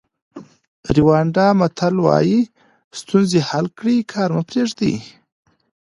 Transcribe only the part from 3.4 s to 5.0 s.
حل کړئ کار مه پریږدئ.